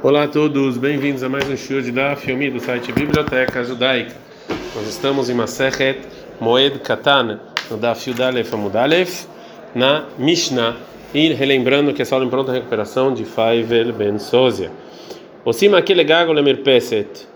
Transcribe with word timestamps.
Olá 0.00 0.22
a 0.22 0.28
todos, 0.28 0.78
bem-vindos 0.78 1.24
a 1.24 1.28
mais 1.28 1.50
um 1.50 1.56
show 1.56 1.80
de 1.80 1.90
da 1.90 2.14
filme 2.14 2.48
do 2.48 2.60
site 2.60 2.92
Biblioteca 2.92 3.64
Judaica. 3.64 4.14
Nós 4.76 4.86
estamos 4.86 5.28
em 5.28 5.34
Masechet 5.34 5.98
Moed 6.40 6.78
Katan, 6.78 7.40
no 7.68 7.76
da 7.76 7.96
Fiudalef 7.96 8.54
Amudalef, 8.54 9.26
na 9.74 10.04
Mishnah, 10.16 10.76
e 11.12 11.32
relembrando 11.32 11.92
que 11.92 12.00
é 12.00 12.04
só 12.04 12.22
em 12.22 12.28
pronta 12.28 12.52
recuperação 12.52 13.12
de 13.12 13.24
Faivel 13.24 13.92
Ben 13.92 14.20
Sozia. 14.20 14.70
Osima 15.44 15.78
aquele 15.78 16.04
gago 16.04 16.32
lemerpeset, 16.32 17.26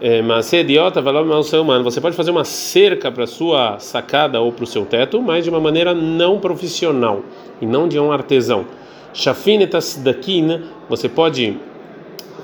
é, 0.00 0.20
mas 0.20 0.52
idiota, 0.52 1.00
valor 1.00 1.24
mal 1.24 1.44
ser 1.44 1.58
humano. 1.58 1.84
Você 1.84 2.00
pode 2.00 2.16
fazer 2.16 2.32
uma 2.32 2.44
cerca 2.44 3.12
para 3.12 3.24
sua 3.28 3.78
sacada 3.78 4.40
ou 4.40 4.50
para 4.50 4.64
o 4.64 4.66
seu 4.66 4.84
teto, 4.84 5.22
mas 5.22 5.44
de 5.44 5.50
uma 5.50 5.60
maneira 5.60 5.94
não 5.94 6.40
profissional 6.40 7.22
e 7.62 7.66
não 7.66 7.86
de 7.86 8.00
um 8.00 8.10
artesão. 8.10 8.66
Shafinetas 9.14 9.94
daquina, 9.94 10.64
você 10.88 11.08
pode 11.08 11.69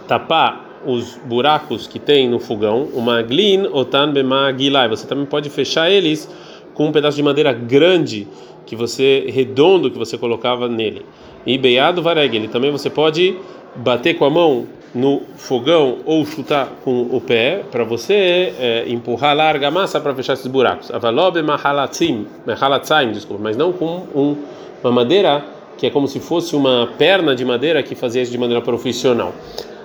tapar 0.07 0.81
os 0.87 1.19
buracos 1.25 1.87
que 1.87 1.99
tem 1.99 2.29
no 2.29 2.39
fogão, 2.39 2.89
uma 2.95 3.23
glin 3.23 3.67
otan 3.73 4.13
bemagilai. 4.13 4.89
Você 4.89 5.07
também 5.07 5.27
pode 5.27 5.51
fechar 5.51 5.91
eles 5.91 6.29
com 6.75 6.87
um 6.87 6.93
pedaço 6.93 7.17
de 7.17 7.23
madeira 7.23 7.53
grande 7.53 8.29
que 8.65 8.77
você 8.77 9.27
redondo 9.29 9.91
que 9.91 9.99
você 9.99 10.17
colocava 10.17 10.69
nele. 10.69 11.05
E 11.45 11.57
beiado 11.57 12.03
vareg, 12.03 12.49
também 12.49 12.71
você 12.71 12.91
pode 12.91 13.37
bater 13.77 14.15
com 14.15 14.25
a 14.25 14.31
mão 14.31 14.67
no 14.95 15.23
fogão 15.37 15.99
ou 16.05 16.25
chutar 16.25 16.69
com 16.83 17.03
o 17.03 17.21
pé 17.21 17.63
para 17.71 17.85
você 17.85 18.55
é, 18.59 18.85
empurrar 18.89 19.37
larga 19.37 19.71
massa 19.71 20.01
para 20.01 20.15
fechar 20.15 20.33
esses 20.33 20.47
buracos. 20.47 20.91
Avalobe 20.91 21.43
mahalatzim, 21.43 22.27
mahalatzaim, 22.47 23.13
desculpa, 23.13 23.43
mas 23.43 23.57
não 23.57 23.73
com 23.73 24.07
um, 24.15 24.37
uma 24.83 24.93
madeira 24.93 25.45
que 25.77 25.87
é 25.87 25.91
como 25.91 26.09
se 26.09 26.19
fosse 26.19 26.57
uma 26.57 26.89
perna 26.97 27.35
de 27.35 27.45
madeira 27.45 27.83
que 27.83 27.95
fazia 27.95 28.23
isso 28.23 28.33
de 28.33 28.39
maneira 28.39 28.63
profissional. 28.63 29.35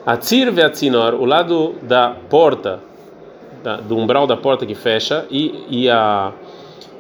Atzir 0.06 0.52
ve'atzinor, 0.52 1.14
o 1.14 1.26
lado 1.26 1.76
da 1.84 2.16
porta, 2.28 2.80
da, 3.64 3.78
do 3.78 3.96
umbral 3.96 4.26
da 4.26 4.36
porta 4.36 4.66
que 4.66 4.74
fecha, 4.74 5.28
e, 5.30 5.66
e, 5.70 5.90
a, 5.90 6.32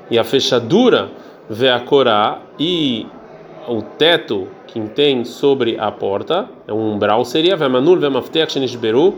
e 0.09 0.19
a 0.19 0.23
fechadura 0.23 1.09
ve'akorá, 1.49 2.39
e 2.59 3.08
o 3.67 3.81
teto 3.81 4.47
que 4.67 4.80
tem 4.81 5.25
sobre 5.25 5.80
a 5.80 5.91
porta, 5.91 6.47
é 6.67 6.73
um 6.73 6.93
umbral, 6.93 7.25
seria 7.25 7.58
ve'manul 7.58 7.97
ve'mafteach 7.99 8.53
shenishberu, 8.53 9.15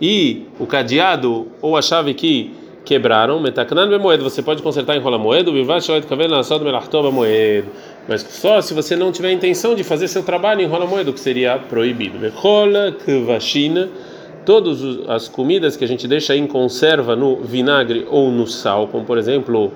e 0.00 0.46
o 0.58 0.66
cadeado 0.66 1.48
ou 1.60 1.76
a 1.76 1.82
chave 1.82 2.14
que 2.14 2.54
quebraram, 2.86 3.40
metaknan 3.40 3.88
bemoed, 3.88 4.22
você 4.22 4.40
pode 4.40 4.62
consertar 4.62 4.96
em 4.96 5.00
rola 5.00 5.18
moedo, 5.18 5.52
mas 8.08 8.22
só 8.22 8.60
se 8.60 8.72
você 8.72 8.94
não 8.94 9.10
tiver 9.10 9.28
a 9.28 9.32
intenção 9.32 9.74
de 9.74 9.82
fazer 9.82 10.06
seu 10.06 10.22
trabalho 10.22 10.62
em 10.62 10.66
rola 10.66 10.86
moedo, 10.86 11.12
que 11.12 11.18
seria 11.18 11.58
proibido. 11.58 12.16
Rola 12.36 12.92
kvashina, 12.92 13.90
todas 14.46 14.80
as 15.08 15.28
comidas 15.28 15.76
que 15.76 15.84
a 15.84 15.88
gente 15.88 16.06
deixa 16.06 16.36
em 16.36 16.46
conserva 16.46 17.16
no 17.16 17.36
vinagre 17.36 18.06
ou 18.08 18.30
no 18.30 18.46
sal, 18.46 18.86
como 18.86 19.04
por 19.04 19.18
exemplo 19.18 19.72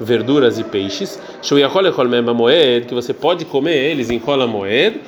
verduras 0.00 0.58
e 0.58 0.64
peixes, 0.64 1.18
que 1.40 2.94
você 2.94 3.14
pode 3.14 3.44
comer 3.44 3.76
eles 3.76 4.10
em 4.10 4.18
rola 4.18 4.46
moed, 4.46 5.00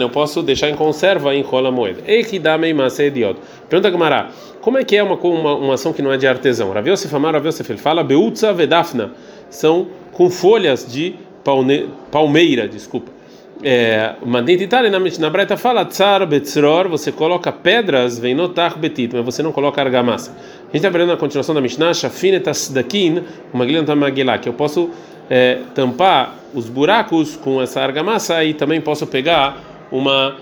eu 0.00 0.08
posso 0.08 0.42
deixar 0.42 0.70
em 0.70 0.76
conserva 0.76 1.34
em 1.34 1.42
rola 1.42 1.72
moed. 1.72 1.98
Pergunta 3.68 3.90
Gamara, 3.90 4.28
como 4.60 4.78
é 4.78 4.84
que 4.84 4.96
é 4.96 5.02
uma, 5.02 5.16
uma, 5.16 5.54
uma 5.56 5.74
ação 5.74 5.92
que 5.92 6.00
não 6.00 6.12
é 6.12 6.16
de 6.16 6.28
artesão? 6.28 6.70
Raviose 6.70 7.08
famar, 7.08 7.34
Raviose 7.34 7.64
fala, 7.64 8.04
beutza 8.04 8.52
vedafna, 8.52 9.10
são 9.50 9.88
com 10.12 10.30
folhas 10.30 10.86
de 10.90 11.16
palmeira, 12.12 12.68
desculpa. 12.68 13.15
É, 13.62 14.14
na, 14.90 14.98
na 14.98 15.30
Breta 15.30 15.56
fala 15.56 15.84
tsar 15.84 16.26
betzror, 16.26 16.88
você 16.88 17.10
coloca 17.10 17.50
pedras, 17.50 18.18
vem 18.18 18.34
notar 18.34 18.78
betit, 18.78 19.14
mas 19.14 19.24
você 19.24 19.42
não 19.42 19.50
coloca 19.50 19.80
argamassa. 19.80 20.30
A 20.30 20.66
gente 20.66 20.76
está 20.76 20.88
aprendendo 20.88 21.10
na 21.10 21.16
continuação 21.16 21.54
da 21.54 21.60
Mishnah, 21.60 21.94
shafinetas 21.94 22.68
dakin, 22.68 23.22
uma 23.52 23.64
magilá, 23.96 24.36
que 24.38 24.48
eu 24.48 24.52
posso 24.52 24.90
é, 25.30 25.60
tampar 25.74 26.34
os 26.54 26.68
buracos 26.68 27.36
com 27.36 27.62
essa 27.62 27.80
argamassa 27.80 28.44
e 28.44 28.52
também 28.52 28.80
posso 28.80 29.06
pegar 29.06 29.58
uma 29.90 30.36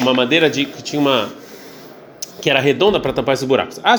uma 0.00 0.12
madeira 0.12 0.48
de 0.50 0.64
que 0.64 0.82
tinha 0.82 1.00
uma 1.00 1.28
que 2.40 2.50
era 2.50 2.60
redonda 2.60 3.00
para 3.00 3.14
tampar 3.14 3.32
esses 3.32 3.46
buracos. 3.46 3.80
Ah, 3.82 3.96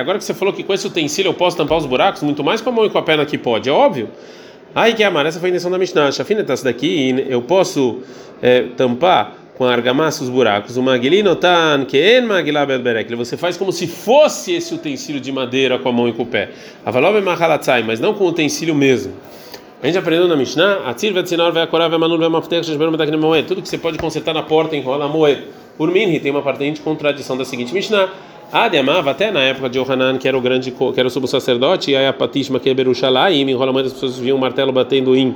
Agora 0.00 0.18
que 0.18 0.24
você 0.24 0.34
falou 0.34 0.52
que 0.52 0.64
com 0.64 0.74
esse 0.74 0.84
utensílio 0.86 1.30
eu 1.30 1.34
posso 1.34 1.56
tampar 1.56 1.78
os 1.78 1.86
buracos, 1.86 2.22
muito 2.22 2.42
mais 2.42 2.60
com 2.60 2.70
a 2.70 2.72
mão 2.72 2.84
e 2.84 2.90
com 2.90 2.98
a 2.98 3.02
perna 3.02 3.24
que 3.24 3.38
pode, 3.38 3.68
é 3.68 3.72
óbvio. 3.72 4.08
Ai 4.74 4.94
que 4.94 5.04
amar, 5.04 5.26
essa 5.26 5.38
foi 5.38 5.48
a 5.48 5.50
intenção 5.50 5.70
da 5.70 5.78
Mishnah. 5.78 6.10
Shafinetas 6.12 6.62
daqui, 6.62 7.26
eu 7.28 7.42
posso 7.42 8.00
é, 8.40 8.68
tampar 8.74 9.34
com 9.58 9.64
argamassa 9.64 10.24
os 10.24 10.30
buracos. 10.30 10.78
O 10.78 10.82
magilinotan, 10.82 11.84
que 11.84 11.98
en 11.98 12.26
magilá 12.26 12.66
Você 13.16 13.36
faz 13.36 13.58
como 13.58 13.70
se 13.70 13.86
fosse 13.86 14.54
esse 14.54 14.74
utensílio 14.74 15.20
de 15.20 15.30
madeira 15.30 15.78
com 15.78 15.90
a 15.90 15.92
mão 15.92 16.08
e 16.08 16.12
com 16.14 16.22
o 16.22 16.26
pé. 16.26 16.50
Avalov 16.86 17.20
mahalatzai, 17.20 17.82
mas 17.82 18.00
não 18.00 18.14
com 18.14 18.24
o 18.24 18.28
utensílio 18.28 18.74
mesmo. 18.74 19.12
A 19.82 19.86
gente 19.86 19.98
aprendeu 19.98 20.26
na 20.26 20.36
Mishnah, 20.36 20.88
Atzir 20.88 21.12
vetzinor 21.12 21.52
ve'akorav 21.52 21.90
ve'manul 21.90 22.18
ve'maftech 22.18 22.64
sheshberu 22.64 22.92
metakne 22.92 23.18
moed. 23.18 23.46
Tudo 23.46 23.60
que 23.60 23.68
você 23.68 23.76
pode 23.76 23.98
consertar 23.98 24.32
na 24.32 24.42
porta 24.42 24.74
enrola 24.74 25.04
a 25.04 25.08
moed. 25.08 25.42
Tem 26.22 26.30
uma 26.30 26.40
patente 26.40 26.80
contradição 26.80 27.36
da 27.36 27.44
seguinte 27.44 27.74
Mishnah. 27.74 28.08
Ademava, 28.52 29.12
até 29.12 29.30
na 29.30 29.40
época 29.40 29.70
de 29.70 29.78
Yohanan, 29.78 30.18
que 30.18 30.28
era 30.28 30.36
o 30.36 30.40
grande, 30.40 30.70
que 30.70 31.00
era 31.00 31.06
o 31.06 31.10
sumo 31.10 31.26
sacerdote, 31.26 31.90
e 31.90 31.96
aí 31.96 32.06
a 32.06 32.12
Patishma 32.12 32.60
que 32.60 32.68
é 32.68 32.74
Berushalayim, 32.74 33.48
enrola 33.48 33.80
as 33.80 33.94
pessoas 33.94 34.18
viam 34.18 34.36
um 34.36 34.40
martelo 34.40 34.70
batendo 34.70 35.16
em, 35.16 35.34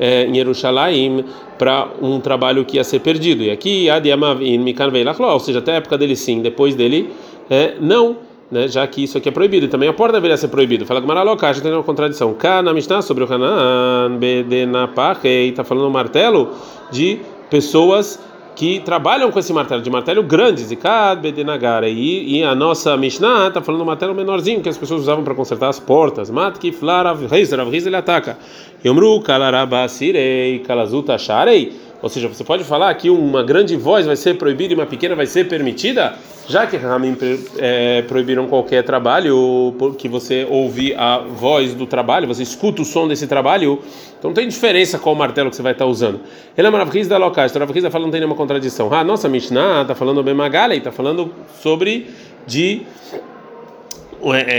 é, 0.00 0.26
em 0.26 0.36
Yerushalayim 0.36 1.24
para 1.56 1.86
um 2.02 2.18
trabalho 2.18 2.64
que 2.64 2.76
ia 2.76 2.82
ser 2.82 2.98
perdido. 2.98 3.44
E 3.44 3.52
aqui, 3.52 3.88
Ademav 3.88 4.42
in 4.42 4.58
Mikan 4.58 4.90
Veilachlo, 4.90 5.26
ou 5.26 5.38
seja, 5.38 5.60
até 5.60 5.72
a 5.72 5.74
época 5.76 5.96
dele 5.96 6.16
sim, 6.16 6.42
depois 6.42 6.74
dele, 6.74 7.10
é, 7.48 7.74
não. 7.80 8.16
Né, 8.50 8.66
já 8.66 8.84
que 8.84 9.04
isso 9.04 9.16
aqui 9.16 9.28
é 9.28 9.32
proibido, 9.32 9.66
e 9.66 9.68
também 9.68 9.88
a 9.88 9.92
porta 9.92 10.14
deveria 10.14 10.36
ser 10.36 10.48
proibida. 10.48 10.84
Fala 10.84 11.00
com 11.00 11.06
Maraloka, 11.06 11.52
já 11.52 11.60
tem 11.60 11.70
uma 11.70 11.84
contradição. 11.84 12.34
Cá 12.34 12.60
na 12.60 12.72
sobre 13.00 13.22
o 13.22 13.32
Hanan, 13.32 14.16
Bedenapach, 14.18 15.24
está 15.24 15.62
falando 15.62 15.86
um 15.86 15.90
martelo 15.90 16.50
de 16.90 17.20
pessoas 17.48 18.18
que 18.54 18.80
trabalham 18.80 19.30
com 19.30 19.38
esse 19.38 19.52
martelo, 19.52 19.82
de 19.82 19.90
martelo 19.90 20.22
grande, 20.22 20.62
Zikad, 20.62 21.20
Bedenagara. 21.20 21.88
E, 21.88 22.38
e 22.38 22.44
a 22.44 22.54
nossa 22.54 22.96
Mishnah 22.96 23.48
está 23.48 23.62
falando 23.62 23.82
um 23.82 23.84
martelo 23.84 24.14
menorzinho 24.14 24.60
que 24.60 24.68
as 24.68 24.76
pessoas 24.76 25.02
usavam 25.02 25.24
para 25.24 25.34
consertar 25.34 25.68
as 25.68 25.80
portas. 25.80 26.30
Matki, 26.30 26.72
Flarav, 26.72 27.26
Reis, 27.26 27.50
Rav 27.52 27.70
Reis, 27.70 27.86
ele 27.86 27.96
ataca. 27.96 28.38
Yomru, 28.84 29.20
Kalaraba, 29.20 29.86
Sirei, 29.88 30.60
Kalazuta, 30.60 31.16
Sharei. 31.16 31.89
Ou 32.02 32.08
seja, 32.08 32.28
você 32.28 32.42
pode 32.42 32.64
falar 32.64 32.92
que 32.94 33.10
uma 33.10 33.42
grande 33.42 33.76
voz 33.76 34.06
vai 34.06 34.16
ser 34.16 34.38
proibida 34.38 34.72
e 34.72 34.76
uma 34.76 34.86
pequena 34.86 35.14
vai 35.14 35.26
ser 35.26 35.48
permitida? 35.48 36.14
Já 36.48 36.66
que 36.66 36.76
Ramim 36.76 37.16
é, 37.58 38.02
proibiram 38.02 38.46
qualquer 38.46 38.82
trabalho 38.82 39.74
que 39.98 40.08
você 40.08 40.46
ouve 40.48 40.94
a 40.94 41.18
voz 41.18 41.74
do 41.74 41.86
trabalho, 41.86 42.26
você 42.26 42.42
escuta 42.42 42.82
o 42.82 42.84
som 42.84 43.06
desse 43.06 43.26
trabalho, 43.26 43.78
então 44.18 44.30
não 44.30 44.34
tem 44.34 44.48
diferença 44.48 44.98
qual 44.98 45.14
martelo 45.14 45.50
que 45.50 45.56
você 45.56 45.62
vai 45.62 45.72
estar 45.72 45.86
usando. 45.86 46.20
Ele 46.56 46.66
é 46.66 46.70
maravilhoso 46.70 47.08
da 47.08 47.18
local, 47.18 47.44
a 47.44 47.58
Rav 47.58 47.90
fala 47.90 48.04
não 48.04 48.10
tem 48.10 48.20
nenhuma 48.20 48.36
contradição. 48.36 48.92
Ah, 48.92 49.04
nossa 49.04 49.28
Mishnah 49.28 49.82
está 49.82 49.94
falando 49.94 50.22
bem 50.22 50.34
Magalei, 50.34 50.78
está 50.78 50.90
falando 50.90 51.32
sobre 51.62 52.08
de 52.46 52.82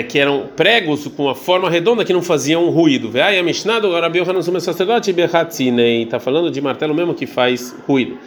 que 0.10 0.20
eram 0.20 0.48
pregos 0.56 1.08
com 1.08 1.30
a 1.30 1.36
forma 1.36 1.70
redonda 1.70 2.04
que 2.04 2.14
não 2.14 2.22
faziam 2.22 2.70
ruído. 2.70 3.10
Vai 3.10 3.38
a 3.38 3.44
Mishnah 3.44 3.80
do 3.80 3.92
Rabi 3.92 4.20
Yohanan 4.20 4.42
Sumer 4.42 4.62
sacerdote 4.62 5.14
Behatzinei, 5.14 6.04
está 6.04 6.20
falando 6.20 6.50
de 6.50 6.60
martelo 6.62 6.94
mesmo 6.94 7.14
que 7.14 7.26
faz 7.26 7.76
ruído. 7.88 8.18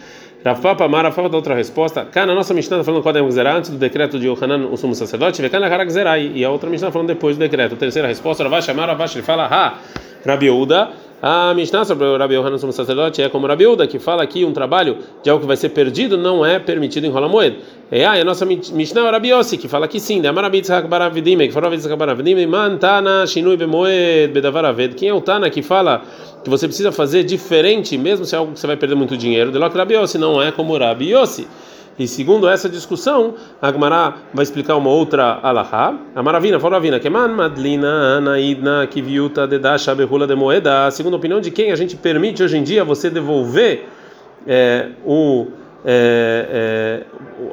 Rav 0.45 0.61
Papa 0.61 0.87
Mara 0.87 1.11
fala 1.11 1.27
da 1.27 1.37
outra 1.37 1.55
resposta. 1.55 2.05
Cá 2.05 2.23
na 2.25 2.35
nossa 2.35 2.53
Mishnah 2.53 2.77
está 2.77 2.85
falando 2.85 3.01
Kodem 3.01 3.27
Gzerá 3.27 3.55
antes 3.55 3.71
do 3.71 3.77
decreto 3.77 4.19
de 4.19 4.27
Yohanan, 4.27 4.67
o 4.67 4.77
sumo 4.77 4.93
sacerdote, 4.93 5.41
vê 5.41 5.49
cá 5.49 5.59
na 5.59 5.65
Harak 5.65 5.91
Zerai. 5.91 6.31
E 6.35 6.45
a 6.45 6.51
outra 6.51 6.69
Mishnah 6.69 6.91
falando 6.91 7.07
depois 7.07 7.35
do 7.35 7.39
decreto. 7.39 7.73
A 7.73 7.77
terceira 7.77 8.07
resposta, 8.07 8.43
Ravash 8.43 8.69
Amar 8.69 8.87
Ravash, 8.87 9.15
ele 9.15 9.23
fala, 9.23 9.47
Ha, 9.47 9.79
Rabi 10.23 10.51
Uda. 10.51 11.04
A 11.21 11.53
Mishnah 11.53 11.85
sobre 11.85 12.05
o 12.05 12.17
Rabi 12.17 12.35
Yohanan, 12.35 12.57
sumo 12.57 12.73
sacerdote, 12.73 13.21
é 13.21 13.29
como 13.29 13.47
Rabi 13.47 13.65
Uda, 13.65 13.87
que 13.87 13.97
fala 13.97 14.27
que 14.27 14.43
um 14.43 14.51
trabalho 14.51 14.97
de 15.23 15.29
algo 15.29 15.41
que 15.41 15.47
vai 15.47 15.55
ser 15.55 15.69
perdido 15.69 16.17
não 16.17 16.45
é 16.45 16.59
permitido 16.59 17.05
em 17.05 17.09
Rola 17.09 17.29
Moed. 17.29 17.57
É, 17.89 18.05
ah, 18.05 18.17
é 18.17 18.21
a 18.21 18.25
nossa 18.25 18.45
Mishnah 18.45 19.01
é 19.01 19.03
o 19.03 19.11
Rabi 19.11 19.29
Yossi, 19.29 19.57
que 19.57 19.67
fala 19.67 19.87
que 19.87 19.99
sim. 19.99 20.19
De 20.21 20.27
Amar 20.27 20.53
Yitzhak 20.53 20.87
Baravidime, 20.87 21.47
que 21.47 21.53
falou 21.53 21.71
Yitzhak 21.71 21.95
Baravidime, 21.95 22.45
Man 22.45 22.77
Tana 22.77 23.25
Shinui 23.25 23.57
Bemoed 23.57 24.33
Bedavaraved. 24.33 24.95
Quem 24.95 25.09
é 25.09 25.13
o 25.13 25.21
Tana 25.21 25.49
que 25.49 25.61
fala 25.61 26.01
que 26.43 26.49
você 26.49 26.67
precisa 26.67 26.91
fazer 26.91 27.23
diferente, 27.23 27.97
mesmo 27.97 28.25
se 28.25 28.35
é 28.35 28.37
algo 28.37 28.51
que 28.53 28.59
você 28.59 28.67
vai 28.67 28.77
perder 28.77 28.95
muito 28.95 29.15
dinheiro, 29.17 29.51
de 29.51 29.57
Lok 29.57 29.75
Rabi 29.75 29.95
Yossi, 29.95 30.17
não 30.17 30.41
é 30.41 30.51
como 30.51 30.77
Rabi 30.77 31.11
Yossi. 31.11 31.47
E 31.97 32.07
segundo 32.09 32.49
essa 32.49 32.67
discussão, 32.67 33.35
a 33.61 33.71
Gemara 33.71 34.15
vai 34.33 34.43
explicar 34.43 34.75
uma 34.75 34.89
outra 34.89 35.39
alahá. 35.41 35.97
A 36.13 36.21
Maravina, 36.21 36.59
fala 36.59 36.75
Ravina, 36.75 36.99
que 36.99 37.09
man 37.09 37.29
madlina 37.29 38.17
anaidna 38.17 38.85
kiviuta 38.85 39.47
dedasha 39.47 39.95
behula 39.95 40.27
de 40.27 40.35
moeda. 40.35 40.91
Segundo 40.91 41.13
a 41.13 41.17
opinião 41.17 41.39
de 41.39 41.51
quem 41.51 41.71
a 41.71 41.75
gente 41.75 41.95
permite 41.95 42.43
hoje 42.43 42.57
em 42.57 42.63
dia 42.63 42.83
você 42.83 43.09
devolver 43.09 43.85
é, 44.45 44.89
o, 45.05 45.47
é, 45.85 46.47
é, 46.51 47.03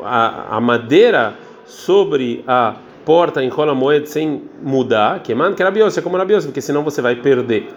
a, 0.02 0.56
a, 0.56 0.60
madeira 0.60 1.34
sobre 1.64 2.42
a 2.44 2.74
porta 3.04 3.44
em 3.44 3.48
cola 3.48 3.76
moeda 3.76 4.06
sem 4.06 4.42
mudar, 4.60 5.20
que 5.20 5.32
man 5.36 5.54
que 5.54 5.62
rabiose, 5.62 6.00
é 6.00 6.02
como 6.02 6.16
rabiose, 6.16 6.48
porque 6.48 6.60
senão 6.60 6.82
você 6.82 7.00
vai 7.00 7.14
perder. 7.14 7.68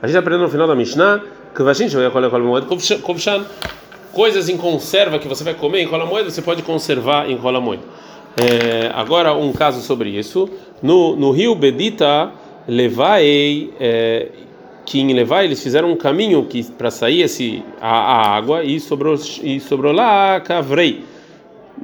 A 0.00 0.06
gente 0.06 0.16
aprendeu 0.16 0.40
no 0.40 0.48
final 0.48 0.66
da 0.66 0.74
Mishnah 0.74 1.20
que 1.54 1.62
vashin 1.62 1.90
shoya 1.90 2.10
cola 2.10 2.30
moeda 2.38 2.66
kovshan 2.66 3.44
coisas 4.14 4.48
em 4.48 4.56
conserva 4.56 5.18
que 5.18 5.28
você 5.28 5.44
vai 5.44 5.54
comer 5.54 5.80
em 5.80 5.84
rola 5.84 6.06
moeda, 6.06 6.30
você 6.30 6.40
pode 6.40 6.62
conservar 6.62 7.28
em 7.28 7.36
rola 7.36 7.60
moeda. 7.60 7.82
É, 8.36 8.90
agora 8.94 9.32
um 9.34 9.52
caso 9.52 9.80
sobre 9.80 10.10
isso 10.10 10.48
no, 10.82 11.14
no 11.14 11.30
rio 11.30 11.54
Bedita 11.54 12.32
levai 12.66 13.70
é, 13.78 14.28
que 14.84 15.00
em 15.00 15.12
Levai 15.12 15.46
eles 15.46 15.62
fizeram 15.62 15.90
um 15.90 15.96
caminho 15.96 16.46
para 16.76 16.90
sair 16.90 17.22
esse 17.22 17.62
a, 17.80 17.90
a, 17.90 18.36
água 18.36 18.62
e 18.62 18.78
sobrou 18.78 19.14
e 19.42 19.58
sobrou 19.58 19.92
lá 19.92 20.40
cavrei 20.40 21.04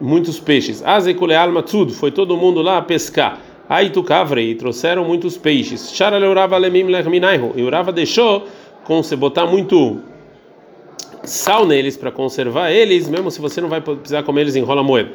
muitos 0.00 0.38
peixes. 0.38 0.82
Azekule 0.85 1.35
alma 1.35 1.62
tudo 1.62 1.93
foi 1.93 2.11
todo 2.11 2.37
mundo 2.37 2.61
lá 2.62 2.81
pescar. 2.82 3.38
Aí 3.69 3.91
tu 3.91 4.03
cavrei 4.03 4.55
trouxeram 4.55 5.05
muitos 5.05 5.37
peixes. 5.38 5.93
Shara 5.93 6.19
leurava 6.19 6.56
lemim 6.59 6.85
lechminaihu 6.85 7.53
e 7.56 7.62
Urava 7.62 7.93
deixou 7.93 8.47
com 8.85 9.03
se 9.03 9.17
botar 9.17 9.47
muito 9.47 10.00
sal 11.25 11.67
neles 11.67 11.96
para 11.96 12.11
conservar 12.11 12.70
eles, 12.70 13.08
mesmo 13.08 13.31
se 13.31 13.40
você 13.40 13.61
não 13.61 13.69
vai 13.69 13.81
precisar 13.81 14.22
comer 14.22 14.43
eles 14.43 14.56
em 14.56 14.62
rola 14.62 14.82
moeda. 14.82 15.11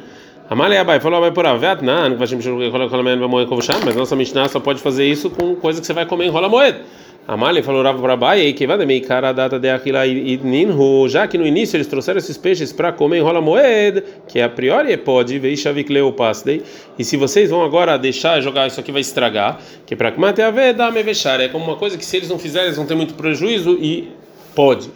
Amalei 0.48 0.78
Abai 0.78 1.00
falou 1.00 1.20
vai 1.20 1.32
por 1.32 1.44
avet, 1.44 1.82
não, 1.82 2.16
mas 2.16 3.96
nossa 3.96 4.14
Mishnah 4.14 4.48
só 4.48 4.60
pode 4.60 4.80
fazer 4.80 5.04
isso 5.04 5.28
com 5.28 5.56
coisa 5.56 5.80
que 5.80 5.86
você 5.86 5.92
vai 5.92 6.06
comer 6.06 6.26
em 6.26 6.30
rola 6.30 6.48
moeda. 6.48 6.82
Amalei 7.26 7.60
falou 7.60 7.82
Rav 7.82 8.00
para 8.00 8.12
Abai, 8.12 8.52
que 8.52 8.64
vai 8.68 8.86
meio 8.86 9.04
cara 9.04 9.32
data 9.32 9.58
de 9.58 9.68
e 9.68 10.36
ninhu, 10.44 11.08
já 11.08 11.26
que 11.26 11.36
no 11.36 11.44
início 11.44 11.76
eles 11.76 11.88
trouxeram 11.88 12.18
esses 12.18 12.36
peixes 12.36 12.72
para 12.72 12.92
comer 12.92 13.18
em 13.18 13.20
rola 13.22 13.40
moeda, 13.40 14.04
que 14.28 14.40
a 14.40 14.48
priori 14.48 14.96
pode 14.96 15.36
ver 15.40 15.56
chavicleu 15.56 16.12
pasdei, 16.12 16.62
e 16.96 17.02
se 17.02 17.16
vocês 17.16 17.50
vão 17.50 17.64
agora 17.64 17.96
deixar 17.96 18.40
jogar 18.40 18.68
isso 18.68 18.78
aqui 18.78 18.92
vai 18.92 19.00
estragar, 19.00 19.58
que 19.84 19.96
para 19.96 20.12
que 20.12 20.20
mate 20.20 20.40
a 20.40 20.52
veda 20.52 20.88
me 20.92 21.02
vexar, 21.02 21.40
é 21.40 21.48
como 21.48 21.64
uma 21.64 21.74
coisa 21.74 21.98
que 21.98 22.06
se 22.06 22.16
eles 22.16 22.28
não 22.28 22.38
fizerem 22.38 22.66
eles 22.66 22.76
vão 22.76 22.86
ter 22.86 22.94
muito 22.94 23.14
prejuízo 23.14 23.76
e 23.80 24.08
pode. 24.54 24.88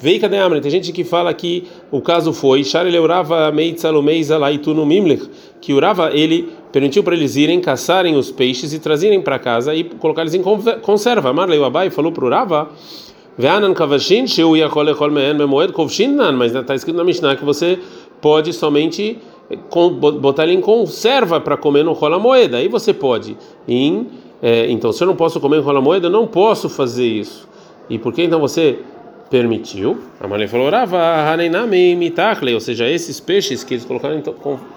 Vei 0.00 0.20
cadê 0.20 0.38
Amra? 0.38 0.60
Tem 0.60 0.70
gente 0.70 0.92
que 0.92 1.02
fala 1.02 1.34
que 1.34 1.64
o 1.90 2.00
caso 2.00 2.32
foi 2.32 2.62
Shari 2.62 2.88
Leurava 2.88 3.50
Meitzalomeiza 3.50 4.38
Laitunu 4.38 4.86
Mimlich, 4.86 5.28
que 5.60 5.72
Urava 5.72 6.12
ele 6.12 6.48
permitiu 6.70 7.02
para 7.02 7.16
eles 7.16 7.34
irem 7.34 7.60
caçarem 7.60 8.14
os 8.14 8.30
peixes 8.30 8.72
e 8.72 8.78
trazerem 8.78 9.20
para 9.20 9.40
casa 9.40 9.74
e 9.74 9.82
colocar 9.82 10.22
eles 10.22 10.34
em 10.34 10.42
conserva. 10.82 11.32
Marley 11.32 11.60
Abai 11.64 11.90
falou 11.90 12.12
para 12.12 12.24
Urava 12.24 12.68
Veanan 13.36 13.74
Kavashin, 13.74 14.28
Sheu 14.28 14.56
Yakol 14.56 14.88
Echol 14.88 15.10
Memoed 15.10 15.72
Kovshin 15.72 16.16
mas 16.36 16.54
está 16.54 16.76
escrito 16.76 16.96
na 16.96 17.02
Mishnah 17.02 17.34
que 17.34 17.44
você 17.44 17.80
pode 18.20 18.52
somente 18.52 19.18
botar 20.20 20.44
ele 20.44 20.54
em 20.54 20.60
conserva 20.60 21.40
para 21.40 21.56
comer 21.56 21.84
no 21.84 21.92
rola 21.92 22.20
moeda. 22.20 22.58
Aí 22.58 22.68
você 22.68 22.94
pode. 22.94 23.36
Em, 23.66 24.06
é, 24.40 24.70
então, 24.70 24.92
se 24.92 25.02
eu 25.02 25.08
não 25.08 25.16
posso 25.16 25.40
comer 25.40 25.56
em 25.56 25.62
rola 25.62 25.80
moeda, 25.80 26.06
eu 26.06 26.10
não 26.10 26.26
posso 26.26 26.68
fazer 26.68 27.06
isso. 27.06 27.48
E 27.90 27.98
por 27.98 28.12
que 28.12 28.22
então 28.22 28.38
você 28.38 28.78
permitiu. 29.30 30.02
A 30.20 30.26
Malé 30.26 30.46
falou, 30.46 30.70
ou 32.54 32.60
seja, 32.60 32.88
esses 32.88 33.20
peixes 33.20 33.62
que 33.62 33.74
eles 33.74 33.84
colocaram 33.84 34.18
em 34.18 34.22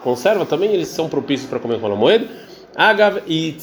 conserva 0.03 0.45
também 0.45 0.73
eles 0.73 0.89
são 0.89 1.07
propícios 1.07 1.49
para 1.49 1.59
comer 1.59 1.79
com 1.79 1.87
a 1.87 1.95
moeda. 1.95 2.27
Agav 2.75 3.21
e 3.27 3.55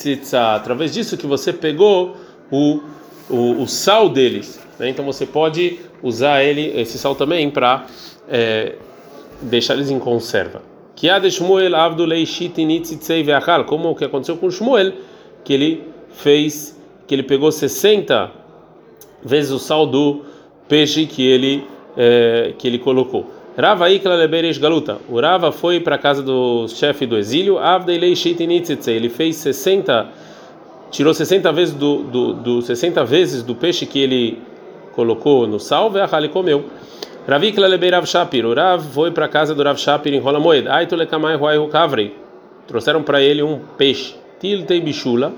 através 0.54 0.92
disso 0.92 1.16
que 1.16 1.26
você 1.26 1.52
pegou 1.52 2.16
o, 2.50 2.80
o, 3.28 3.62
o 3.62 3.66
sal 3.66 4.08
deles. 4.08 4.60
Né? 4.78 4.90
Então 4.90 5.04
você 5.04 5.26
pode 5.26 5.78
usar 6.02 6.42
ele, 6.42 6.78
esse 6.78 6.98
sal 6.98 7.14
também, 7.14 7.50
para 7.50 7.86
é, 8.28 8.74
deixar 9.42 9.74
eles 9.74 9.90
em 9.90 9.98
conserva. 9.98 10.62
Shmuel 11.30 11.76
Avdulei 11.76 12.26
como 13.64 13.90
o 13.90 13.94
que 13.94 14.04
aconteceu 14.04 14.36
com 14.36 14.50
Shmuel, 14.50 14.92
que 15.44 15.52
ele 15.52 15.84
fez, 16.10 16.76
que 17.06 17.14
ele 17.14 17.22
pegou 17.22 17.52
60 17.52 18.32
vezes 19.22 19.50
o 19.50 19.58
sal 19.58 19.86
do 19.86 20.24
peixe 20.68 21.06
que 21.06 21.26
ele 21.26 21.64
é, 21.96 22.52
que 22.56 22.68
ele 22.68 22.78
colocou. 22.78 23.26
Rava 23.56 23.90
Ikla 23.90 24.16
Galuta. 24.60 24.98
O 25.08 25.20
Rava 25.20 25.50
foi 25.50 25.80
para 25.80 25.96
a 25.96 25.98
casa 25.98 26.22
do 26.22 26.68
chefe 26.68 27.04
do 27.06 27.18
exílio. 27.18 27.58
Ele 28.86 29.08
fez 29.08 29.36
60, 29.36 30.08
tirou 30.92 31.12
60 31.12 31.52
vezes 31.52 31.74
do, 31.74 32.04
do, 32.04 32.32
do 32.34 32.62
60 32.62 33.04
vezes 33.04 33.42
do 33.42 33.56
peixe 33.56 33.84
que 33.84 33.98
ele 33.98 34.38
colocou 34.94 35.44
no 35.44 35.58
sal. 35.58 35.90
E 35.92 36.16
ele 36.18 36.28
comeu. 36.28 36.66
Ravikla 37.26 37.66
Leberav 37.66 38.06
Shapir. 38.06 38.46
O 38.46 38.54
Rav 38.54 38.84
foi 38.92 39.10
para 39.10 39.24
a 39.24 39.28
casa 39.28 39.56
do 39.56 39.62
Rav 39.64 39.76
Shapir 39.76 40.14
em 40.14 40.20
Rola 40.20 40.38
Moed. 40.38 40.68
Aitulekamai 40.68 41.34
Huai 41.34 41.58
Hukavrei. 41.58 42.14
Trouxeram 42.68 43.02
para 43.02 43.20
ele 43.20 43.42
um 43.42 43.58
peixe. 43.76 44.14
Tiltei 44.38 44.80
Bishula 44.80 45.32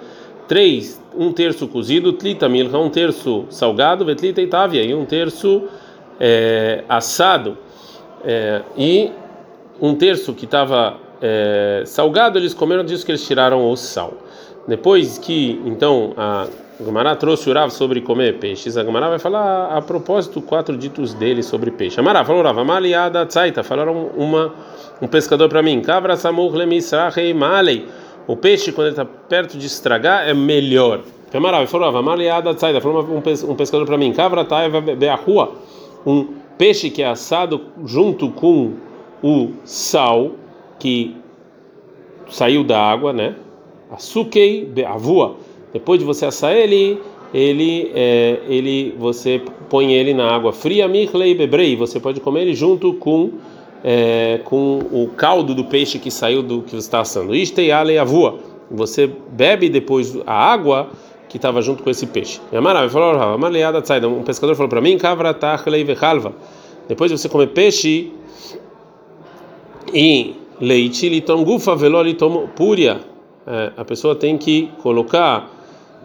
três, 0.50 1.00
um 1.16 1.32
terço 1.32 1.68
cozido, 1.68 2.12
tlita 2.12 2.48
milha, 2.48 2.76
um 2.76 2.90
terço 2.90 3.44
salgado, 3.50 4.04
vetlita 4.04 4.40
itavia, 4.42 4.82
e 4.82 4.92
um 4.92 5.04
terço 5.04 5.68
é, 6.18 6.82
assado, 6.88 7.56
é, 8.24 8.60
e 8.76 9.12
um 9.80 9.94
terço 9.94 10.34
que 10.34 10.46
estava 10.46 10.96
é, 11.22 11.84
salgado, 11.86 12.36
eles 12.36 12.52
comeram 12.52 12.82
disso 12.82 13.06
que 13.06 13.12
eles 13.12 13.24
tiraram 13.24 13.70
o 13.70 13.76
sal. 13.76 14.12
Depois 14.66 15.18
que, 15.18 15.62
então, 15.64 16.14
a 16.16 16.48
Gamara 16.80 17.14
trouxe 17.14 17.48
o 17.48 17.52
Rav 17.54 17.70
sobre 17.70 18.00
comer 18.00 18.40
peixes, 18.40 18.76
a 18.76 18.82
Gamara 18.82 19.08
vai 19.08 19.20
falar 19.20 19.68
a 19.76 19.80
propósito 19.80 20.42
quatro 20.42 20.76
ditos 20.76 21.14
dele 21.14 21.44
sobre 21.44 21.70
peixe. 21.70 22.00
Amara 22.00 22.24
falou, 22.24 22.42
Rav, 22.42 22.58
amaliada 22.58 23.24
tzaita, 23.24 23.62
falaram 23.62 24.10
uma, 24.16 24.52
um 25.00 25.06
pescador 25.06 25.48
para 25.48 25.62
mim, 25.62 25.80
Kavra 25.80 26.16
samuch 26.16 26.56
lemisrachei 26.56 27.32
malei, 27.32 27.86
o 28.26 28.36
peixe, 28.36 28.72
quando 28.72 28.88
ele 28.88 28.92
está 28.92 29.04
perto 29.04 29.58
de 29.58 29.66
estragar, 29.66 30.28
é 30.28 30.34
melhor. 30.34 31.02
Camarav 31.30 31.66
falou, 31.66 31.92
falou 32.80 33.06
um 33.48 33.54
pescador 33.54 33.86
para 33.86 33.96
mim, 33.96 34.12
Kavra 34.12 34.46
rua, 35.14 35.52
um 36.04 36.26
peixe 36.58 36.90
que 36.90 37.02
é 37.02 37.06
assado 37.06 37.60
junto 37.84 38.30
com 38.30 38.72
o 39.22 39.50
sal 39.64 40.32
que 40.78 41.16
saiu 42.28 42.64
da 42.64 42.80
água, 42.80 43.12
né? 43.12 43.36
Açukei 43.90 44.64
beavua. 44.64 45.36
Depois 45.72 46.00
de 46.00 46.04
você 46.04 46.26
assar 46.26 46.52
ele, 46.52 47.00
ele, 47.32 47.90
é, 47.94 48.40
ele, 48.48 48.94
você 48.98 49.40
põe 49.68 49.92
ele 49.92 50.12
na 50.12 50.30
água 50.30 50.52
fria, 50.52 50.88
michlei 50.88 51.34
bebrei. 51.34 51.76
Você 51.76 52.00
pode 52.00 52.20
comer 52.20 52.42
ele 52.42 52.54
junto 52.54 52.94
com 52.94 53.32
é, 53.82 54.40
com 54.44 54.78
o 54.90 55.08
caldo 55.16 55.54
do 55.54 55.64
peixe 55.64 55.98
que 55.98 56.10
saiu 56.10 56.42
do 56.42 56.62
que 56.62 56.70
você 56.70 56.76
está 56.76 57.00
assando. 57.00 57.34
Isteiale 57.34 57.98
avua. 57.98 58.38
Você 58.70 59.10
bebe 59.30 59.68
depois 59.68 60.16
a 60.26 60.34
água 60.34 60.90
que 61.28 61.36
estava 61.36 61.62
junto 61.62 61.82
com 61.82 61.90
esse 61.90 62.06
peixe. 62.06 62.40
Um 62.52 64.22
pescador 64.22 64.54
falou 64.54 64.68
para 64.68 64.80
mim, 64.80 64.98
depois 66.88 67.10
de 67.10 67.18
você 67.18 67.28
comer 67.28 67.48
peixe 67.48 68.12
e 69.94 70.34
leite, 70.60 71.08
litom 71.08 71.44
gufa 71.44 71.74
veló 71.76 72.02
litom 72.02 72.48
púria. 72.48 73.00
É, 73.46 73.72
a 73.76 73.84
pessoa 73.84 74.14
tem 74.14 74.36
que 74.36 74.70
colocar 74.82 75.50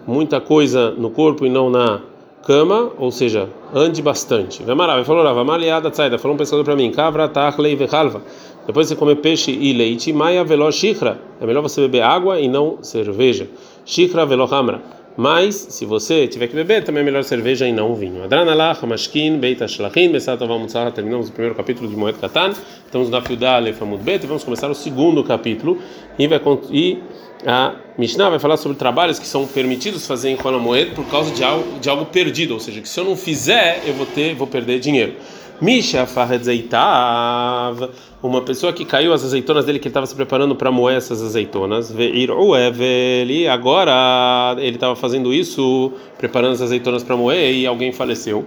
muita 0.08 0.40
coisa 0.40 0.92
no 0.92 1.10
corpo 1.10 1.46
e 1.46 1.50
não 1.50 1.70
na 1.70 2.02
cama, 2.46 2.92
ou 2.98 3.12
seja, 3.12 3.50
ande 3.74 4.02
bastante. 4.02 4.64
Vemarav 4.64 5.04
falou, 5.04 5.24
Rava, 5.24 5.44
maliada 5.44 5.90
tzaida, 5.90 6.20
falou 6.20 6.36
um 6.36 6.38
pescador 6.38 6.64
para 6.64 6.76
mim, 6.76 6.92
kavra 6.92 7.28
tachlei 7.28 7.76
vechalva. 7.76 8.22
Depois 8.68 8.88
você 8.88 8.96
comer 8.96 9.16
peixe 9.16 9.52
e 9.52 9.74
leite, 9.74 10.14
maia 10.14 10.44
velo 10.44 10.72
shikra. 10.72 11.20
É 11.42 11.46
melhor 11.46 11.62
você 11.62 11.82
beber 11.82 12.02
água 12.02 12.40
e 12.40 12.48
não 12.48 12.78
cerveja. 12.82 13.48
Shikra 13.84 14.26
velo 14.26 14.46
hamra. 14.46 14.82
Mas, 15.18 15.56
se 15.56 15.86
você 15.86 16.28
tiver 16.28 16.48
que 16.48 16.56
beber, 16.56 16.84
também 16.84 17.02
é 17.02 17.06
melhor 17.06 17.24
cerveja 17.24 17.66
e 17.66 17.72
não 17.72 17.96
vinho. 17.96 18.24
Adranalach, 18.24 18.86
Mashkin, 18.86 19.38
Beita 19.38 19.66
Shlachim, 19.66 20.12
Besatavah 20.12 20.58
Mutzah. 20.58 20.92
Terminamos 20.92 21.30
o 21.30 21.32
primeiro 21.32 21.56
capítulo 21.56 21.88
de 21.88 21.96
Moed 21.96 22.20
Katan. 22.20 22.50
Estamos 22.86 23.10
na 23.10 23.22
Fiudá 23.22 23.58
Lefamud 23.60 24.04
Bet 24.04 24.28
vamos 24.28 24.44
começar 24.44 24.70
o 24.70 24.76
segundo 24.76 25.24
capítulo. 25.24 25.78
E, 26.20 26.28
vai, 26.28 26.42
e 26.70 27.00
a 27.46 27.76
Mishnah 27.98 28.30
vai 28.30 28.40
falar 28.40 28.58
sobre 28.58 28.78
trabalhos 28.78 29.20
que 29.20 29.28
são 29.28 29.46
permitidos 29.46 30.08
fazer 30.08 30.30
em 30.30 30.36
Kola 30.36 30.58
Moed 30.58 30.92
por 30.92 31.06
causa 31.06 31.32
de 31.32 31.44
algo, 31.44 31.80
de 31.80 31.90
algo 31.90 32.06
perdido. 32.06 32.56
Ou 32.56 32.60
seja, 32.60 32.82
que 32.82 32.90
se 32.90 33.00
eu 33.00 33.06
não 33.06 33.16
fizer, 33.16 33.84
eu 33.86 33.94
vou 33.94 34.06
ter, 34.06 34.34
vou 34.34 34.48
perder 34.48 34.80
dinheiro. 34.80 35.14
Misha 35.62 36.06
Farredzeitav, 36.06 37.90
uma 38.22 38.42
pessoa 38.42 38.74
que 38.74 38.84
caiu 38.84 39.14
as 39.14 39.24
azeitonas 39.24 39.64
dele, 39.64 39.80
que 39.80 39.88
ele 39.88 39.92
estava 39.92 40.06
se 40.06 40.14
preparando 40.14 40.54
para 40.54 40.70
moer 40.70 40.98
essas 40.98 41.22
azeitonas, 41.22 41.94
e 41.98 43.48
agora 43.48 44.56
ele 44.58 44.76
estava 44.76 44.98
fazendo 44.98 45.34
isso, 45.34 45.94
preparando 46.18 46.54
as 46.54 46.62
azeitonas 46.62 47.04
para 47.04 47.16
moer, 47.16 47.56
e 47.56 47.66
alguém 47.66 47.94
faleceu. 47.94 48.44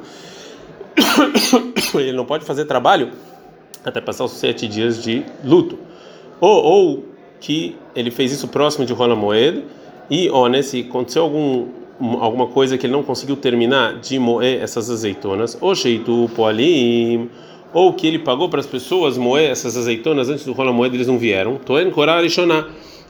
ele 1.95 2.13
não 2.13 2.27
pode 2.27 2.45
fazer 2.45 2.67
trabalho 2.67 3.11
até 3.85 4.01
passar 4.01 4.25
os 4.25 4.33
sete 4.33 4.69
dias 4.69 5.03
de 5.03 5.25
luto. 5.43 5.79
Ou, 6.41 6.65
ou 6.65 7.08
que 7.41 7.77
ele 7.95 8.11
fez 8.11 8.33
isso 8.33 8.49
próximo 8.49 8.85
de 8.85 8.93
Rola 8.93 9.15
Moed, 9.15 9.65
e, 10.11 10.31
ó, 10.31 10.49
né, 10.49 10.63
se 10.63 10.87
aconteceu 10.89 11.23
algum 11.23 11.67
alguma 12.01 12.47
coisa 12.47 12.79
que 12.79 12.87
ele 12.87 12.93
não 12.93 13.03
conseguiu 13.03 13.37
terminar 13.37 13.99
de 13.99 14.19
moer 14.19 14.63
essas 14.63 14.89
azeitonas, 14.89 15.59
ou 15.61 15.75
sheitu 15.75 16.31
poalim, 16.35 17.29
ou 17.73 17.93
que 17.93 18.07
ele 18.07 18.19
pagou 18.19 18.49
para 18.49 18.61
as 18.61 18.67
pessoas 18.67 19.19
moer 19.19 19.51
essas 19.51 19.77
azeitonas 19.77 20.29
antes 20.29 20.45
do 20.45 20.53
rola 20.53 20.73
moeda 20.73 20.95
eles 20.95 21.07
não 21.07 21.19
vieram, 21.19 21.57
toen 21.57 21.91
korar 21.91 22.23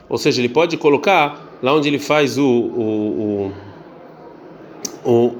ou 0.09 0.17
seja, 0.17 0.41
ele 0.41 0.49
pode 0.49 0.75
colocar 0.75 1.59
lá 1.61 1.73
onde 1.73 1.87
ele 1.87 1.99
faz 1.99 2.37
o, 2.37 2.43
o, 2.43 3.53
o, 5.05 5.11
o, 5.11 5.35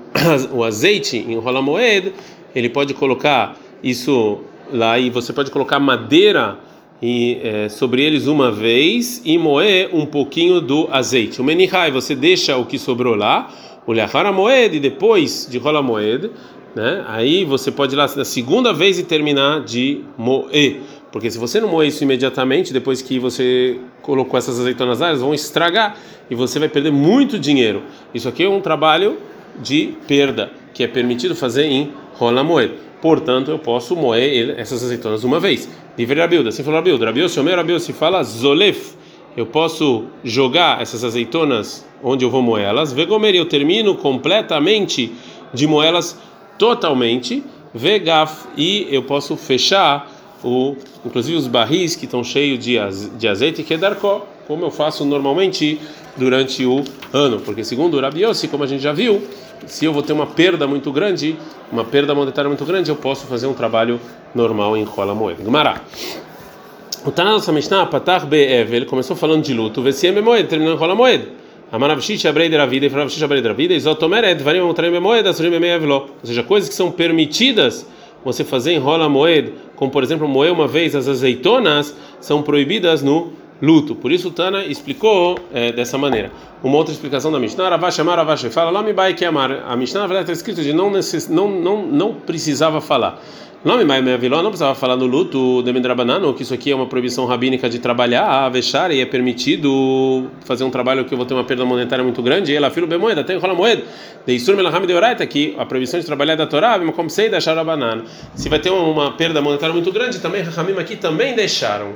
o 0.59 0.63
azeite 0.63 1.17
em 1.17 1.37
rola 1.39 1.61
moed, 1.61 2.13
ele 2.55 2.69
pode 2.69 2.93
colocar 2.93 3.57
isso 3.83 4.39
lá 4.71 4.99
e 4.99 5.09
você 5.09 5.33
pode 5.33 5.49
colocar 5.49 5.79
madeira 5.79 6.59
e, 7.01 7.39
é, 7.43 7.69
sobre 7.69 8.03
eles 8.03 8.27
uma 8.27 8.51
vez 8.51 9.21
e 9.23 9.37
moer 9.37 9.89
um 9.93 10.05
pouquinho 10.05 10.59
do 10.59 10.87
azeite. 10.91 11.41
O 11.41 11.43
menihai, 11.43 11.91
você 11.91 12.15
deixa 12.15 12.57
o 12.57 12.65
que 12.65 12.77
sobrou 12.77 13.15
lá, 13.15 13.49
o 13.85 13.91
leachara 13.91 14.31
moed, 14.31 14.75
e 14.75 14.79
depois 14.79 15.47
de 15.49 15.57
rola 15.57 15.81
moed, 15.81 16.29
né? 16.75 17.03
Aí 17.07 17.45
você 17.45 17.71
pode 17.71 17.95
ir 17.95 17.97
lá 17.97 18.07
na 18.15 18.25
segunda 18.25 18.71
vez 18.73 18.99
e 18.99 19.03
terminar 19.03 19.61
de 19.63 20.01
moer. 20.17 20.81
Porque 21.11 21.31
se 21.31 21.37
você 21.39 21.59
não 21.59 21.67
moer 21.67 21.87
isso 21.87 22.03
imediatamente, 22.03 22.71
depois 22.71 23.01
que 23.01 23.17
você 23.17 23.79
colocou 24.01 24.37
essas 24.37 24.59
azeitonas 24.59 24.99
lá, 24.99 25.07
elas 25.07 25.21
vão 25.21 25.33
estragar 25.33 25.97
e 26.29 26.35
você 26.35 26.59
vai 26.59 26.69
perder 26.69 26.91
muito 26.91 27.39
dinheiro. 27.39 27.81
Isso 28.13 28.29
aqui 28.29 28.43
é 28.43 28.49
um 28.49 28.61
trabalho 28.61 29.17
de 29.61 29.95
perda, 30.07 30.51
que 30.73 30.83
é 30.83 30.87
permitido 30.87 31.35
fazer 31.35 31.65
em 31.65 31.91
rola 32.19 32.43
moed. 32.43 32.73
Portanto, 33.01 33.49
eu 33.49 33.57
posso 33.57 33.95
moer 33.95 34.55
essas 34.59 34.83
azeitonas 34.83 35.23
uma 35.23 35.39
vez. 35.39 35.69
Livre 35.97 36.19
Rabilda, 36.19 36.49
assim 36.49 36.63
falou 36.63 36.79
Rabilda. 36.79 37.05
Rabilda, 37.05 37.29
se 37.29 37.39
o 37.39 37.43
meu 37.43 37.55
Rabilda 37.55 37.79
se 37.79 37.93
fala 37.93 38.21
zolef, 38.23 38.93
eu 39.37 39.45
posso 39.45 40.05
jogar 40.23 40.81
essas 40.81 41.03
azeitonas 41.03 41.87
onde 42.03 42.25
eu 42.25 42.29
vou 42.29 42.41
moê-las. 42.41 42.91
Vegomer, 42.91 43.35
eu 43.35 43.45
termino 43.45 43.95
completamente 43.95 45.13
de 45.53 45.65
moê-las 45.65 46.19
totalmente. 46.57 47.41
Vegaf, 47.73 48.47
e 48.57 48.87
eu 48.89 49.03
posso 49.03 49.37
fechar 49.37 50.11
o, 50.43 50.75
inclusive 51.05 51.37
os 51.37 51.47
barris 51.47 51.95
que 51.95 52.05
estão 52.05 52.23
cheios 52.23 52.59
de, 52.59 52.79
azeite, 53.27 53.63
que 53.63 53.75
é 53.75 53.77
como 54.49 54.65
eu 54.65 54.71
faço 54.71 55.05
normalmente 55.05 55.79
durante 56.17 56.65
o 56.65 56.83
ano. 57.13 57.39
Porque 57.39 57.63
segundo 57.63 57.97
o 57.97 58.01
Rabiossi, 58.01 58.47
como 58.47 58.63
a 58.63 58.67
gente 58.67 58.81
já 58.81 58.91
viu, 58.91 59.21
se 59.67 59.85
eu 59.85 59.93
vou 59.93 60.01
ter 60.01 60.11
uma 60.11 60.25
perda 60.25 60.65
muito 60.65 60.91
grande, 60.91 61.37
uma 61.71 61.85
perda 61.85 62.15
monetária 62.15 62.49
muito 62.49 62.65
grande, 62.65 62.89
eu 62.89 62.95
posso 62.95 63.27
fazer 63.27 63.45
um 63.45 63.53
trabalho 63.53 64.01
normal 64.33 64.75
em 64.75 64.83
rola 64.83 65.13
moeda. 65.13 65.43
Gumará. 65.43 65.83
O 67.05 67.11
Tana 67.11 67.33
nossa 67.33 67.51
Mishnah, 67.51 67.85
Patach 67.85 68.25
Be'evel, 68.25 68.87
começou 68.87 69.15
falando 69.15 69.43
de 69.43 69.53
luto, 69.53 69.83
Vesiem 69.83 70.13
Bemoed, 70.13 70.47
terminou 70.47 70.73
em 70.73 70.77
rola 70.77 70.95
moeda. 70.95 71.27
Amaravshish 71.71 72.25
abrei 72.25 72.49
da 72.49 72.65
vida 72.65 72.87
e 72.87 72.89
Faravshish 72.89 73.21
abrei 73.21 73.43
da 73.43 73.53
vida 73.53 73.75
e 73.75 73.79
Zotomeret, 73.79 74.41
Varim 74.41 74.61
Amutrim 74.61 74.89
Bemoed, 74.89 75.29
Asurim 75.29 75.51
Bemeevlo. 75.51 75.93
Ou 75.93 76.09
seja, 76.23 76.41
coisas 76.41 76.67
que 76.67 76.73
são 76.73 76.89
permitidas 76.89 77.85
você 78.25 78.43
fazer 78.43 78.71
em 78.71 78.79
rola 78.79 79.07
moed, 79.07 79.53
como 79.75 79.91
por 79.91 80.01
exemplo 80.01 80.27
moer 80.27 80.51
uma 80.51 80.67
vez 80.67 80.95
as 80.95 81.07
azeitonas, 81.07 81.95
são 82.19 82.41
proibidas 82.41 83.03
no 83.03 83.31
luto. 83.61 83.95
Por 83.95 84.11
isso 84.11 84.31
Tana 84.31 84.63
explicou 84.65 85.37
é, 85.53 85.71
dessa 85.71 85.97
maneira. 85.97 86.31
Uma 86.63 86.77
outra 86.77 86.93
explicação 86.93 87.31
da 87.31 87.39
Mishnah, 87.39 87.69
Ravash 87.69 87.99
Amar 87.99 88.17
Ravash 88.17 88.45
fala, 88.51 88.69
lá 88.71 88.83
me 88.83 88.93
vai 88.93 89.13
que 89.13 89.25
amar. 89.25 89.63
A 89.67 89.75
Mishnah 89.75 90.01
na 90.01 90.07
verdade 90.07 90.31
está 90.31 90.33
escrito 90.33 90.61
de 90.61 90.73
não, 90.73 90.91
necess, 90.91 91.27
não, 91.29 91.49
não, 91.49 91.85
não 91.85 92.13
precisava 92.13 92.81
falar. 92.81 93.21
Mais 93.61 94.01
minha 94.01 94.17
vilã 94.17 94.41
não 94.41 94.51
precisava 94.51 94.73
falar 94.73 94.95
no 94.95 95.05
luto 95.05 95.61
de 95.61 95.73
Mendrabanano, 95.73 96.33
que 96.33 96.43
isso 96.43 96.53
aqui 96.53 96.71
é 96.71 96.75
uma 96.75 96.85
proibição 96.85 97.25
rabínica 97.25 97.69
de 97.69 97.77
trabalhar, 97.77 98.45
a 98.45 98.47
vexar 98.47 98.89
e 98.89 99.01
é 99.01 99.05
permitido 99.05 100.29
fazer 100.45 100.63
um 100.63 100.69
trabalho 100.69 101.03
que 101.03 101.13
eu 101.13 101.17
vou 101.17 101.25
ter 101.25 101.33
uma 101.33 101.43
perda 101.43 101.65
monetária 101.65 102.01
muito 102.01 102.21
grande. 102.23 102.55
Ela 102.55 102.69
filho 102.69 102.87
bem 102.87 102.97
moeda, 102.97 103.21
tem 103.21 103.37
rola 103.37 103.53
moeda. 103.53 103.83
De 104.25 104.33
Isur 104.33 104.55
Melaham 104.55 104.85
de 104.85 104.93
Oraita, 104.93 105.27
que 105.27 105.55
a 105.57 105.65
proibição 105.65 105.99
de 105.99 106.05
trabalhar 106.05 106.33
é 106.33 106.35
da 106.37 106.47
Torá, 106.47 106.79
como 106.95 107.09
sei 107.09 107.27
deixar 107.27 107.61
banana. 107.65 108.05
Se 108.33 108.47
vai 108.47 108.59
ter 108.59 108.69
uma 108.69 109.11
perda 109.11 109.41
monetária 109.41 109.73
muito 109.73 109.91
grande, 109.91 110.19
também 110.19 110.41
Rahamim 110.41 110.79
aqui 110.79 110.95
também 110.95 111.35
deixaram. 111.35 111.95